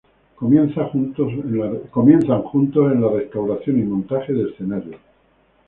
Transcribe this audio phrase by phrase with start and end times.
[0.33, 4.99] Comienzan juntos en la restauración y montaje de escenarios.